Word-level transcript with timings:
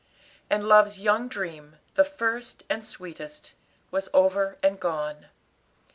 And 0.49 0.67
love's 0.67 0.99
young 0.99 1.27
dream, 1.27 1.75
the 1.93 2.03
first, 2.03 2.63
and 2.71 2.83
sweetest, 2.83 3.53
was 3.91 4.09
over 4.15 4.57
and 4.63 4.79
gone. 4.79 5.27